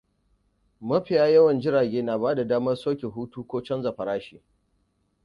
[0.81, 4.41] mafiya wan jirage na bada daman soke htu ko chaja farashin.